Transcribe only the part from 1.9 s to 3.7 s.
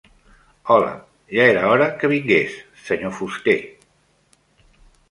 que vingués, senyor fuster.